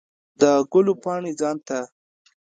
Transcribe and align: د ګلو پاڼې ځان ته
د 0.41 0.43
ګلو 0.71 0.93
پاڼې 1.03 1.31
ځان 1.39 1.57
ته 1.67 1.79